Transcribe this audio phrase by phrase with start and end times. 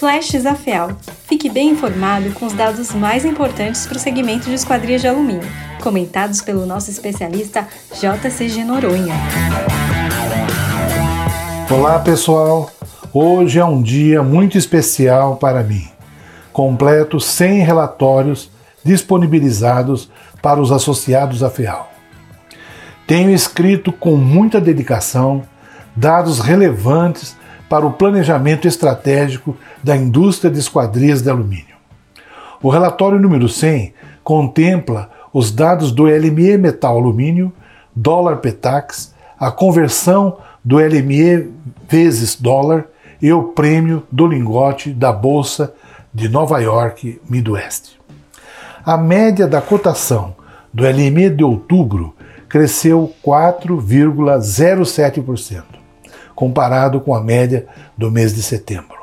[0.00, 0.92] Flashes AFEAL.
[1.28, 5.46] Fique bem informado com os dados mais importantes para o segmento de esquadrias de alumínio,
[5.82, 9.12] comentados pelo nosso especialista JCG Noronha.
[11.70, 12.70] Olá pessoal,
[13.12, 15.86] hoje é um dia muito especial para mim.
[16.50, 18.50] Completo 100 relatórios
[18.82, 21.92] disponibilizados para os associados à FEAL.
[23.06, 25.42] Tenho escrito com muita dedicação
[25.94, 27.36] dados relevantes
[27.70, 31.76] para o planejamento estratégico da indústria de esquadrias de alumínio.
[32.60, 37.52] O relatório número 100 contempla os dados do LME metal alumínio,
[37.94, 41.52] dólar petax, a conversão do LME
[41.88, 42.86] vezes dólar
[43.22, 45.72] e o prêmio do lingote da Bolsa
[46.12, 48.00] de Nova York Midwest.
[48.84, 50.34] A média da cotação
[50.74, 52.16] do LME de outubro
[52.48, 55.79] cresceu 4,07%
[56.40, 57.66] comparado com a média
[57.98, 58.96] do mês de setembro.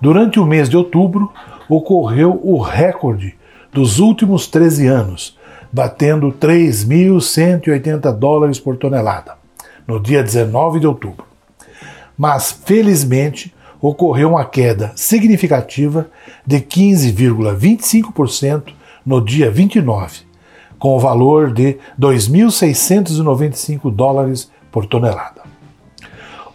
[0.00, 1.30] Durante o mês de outubro,
[1.68, 3.34] ocorreu o recorde
[3.70, 5.38] dos últimos 13 anos,
[5.70, 9.36] batendo 3.180 dólares por tonelada,
[9.86, 11.26] no dia 19 de outubro.
[12.16, 16.06] Mas, felizmente, ocorreu uma queda significativa
[16.46, 18.72] de 15,25%
[19.04, 20.20] no dia 29,
[20.78, 25.44] com o valor de 2.695 dólares por tonelada.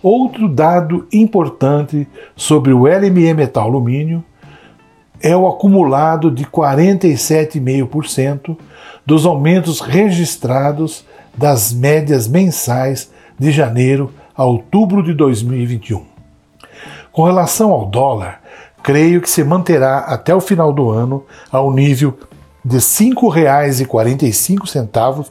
[0.02, 4.24] Outro dado importante sobre o LME metal alumínio
[5.22, 8.56] é o acumulado de 47,5%
[9.06, 11.06] dos aumentos registrados
[11.36, 16.06] das médias mensais de janeiro a outubro de 2021.
[17.12, 18.42] Com relação ao dólar,
[18.82, 22.18] creio que se manterá até o final do ano ao nível
[22.64, 25.30] de R$ 5,45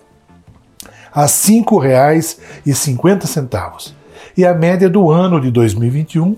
[1.10, 3.97] a R$ 5,50
[4.38, 6.36] e a média do ano de 2021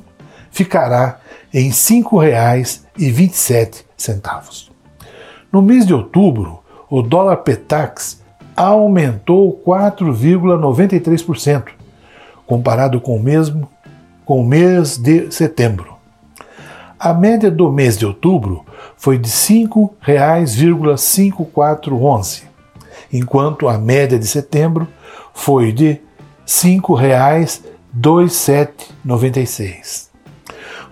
[0.50, 1.20] ficará
[1.52, 4.70] em R$ 5,27.
[5.52, 8.22] No mês de outubro, o dólar Petax
[8.56, 11.64] aumentou 4,93%,
[12.46, 13.68] comparado com o mesmo
[14.24, 15.92] com o mês de setembro.
[16.98, 18.64] A média do mês de outubro
[18.96, 19.34] foi de R$
[19.66, 22.44] 5,5411,
[23.12, 24.89] enquanto a média de setembro
[25.34, 26.00] foi de R$
[26.46, 30.11] 5,00 2,796.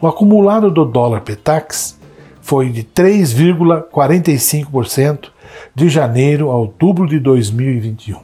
[0.00, 1.98] O acumulado do dólar Petax
[2.41, 5.31] foi de 3,45%
[5.75, 8.20] de janeiro a outubro de 2021.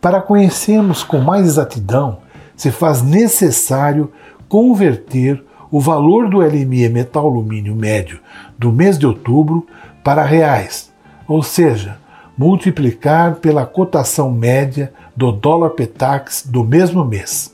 [0.00, 2.18] Para conhecermos com mais exatidão,
[2.56, 4.12] se faz necessário
[4.48, 8.20] converter o valor do LME metal alumínio médio
[8.58, 9.66] do mês de outubro
[10.04, 10.92] para reais,
[11.26, 11.96] ou seja,
[12.36, 17.53] multiplicar pela cotação média do dólar Petax do mesmo mês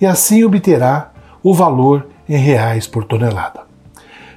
[0.00, 1.10] e assim obterá
[1.42, 3.62] o valor em reais por tonelada.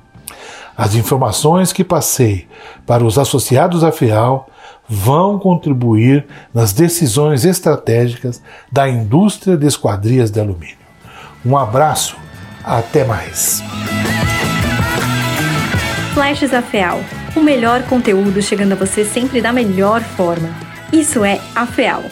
[0.75, 2.47] As informações que passei
[2.85, 4.47] para os associados à FEAL
[4.87, 10.77] vão contribuir nas decisões estratégicas da indústria de esquadrias de alumínio.
[11.45, 12.17] Um abraço,
[12.63, 13.63] até mais.
[16.13, 16.99] Flashes AFEAL,
[17.35, 20.49] o melhor conteúdo chegando a você sempre da melhor forma.
[20.91, 22.03] Isso é AFEAL.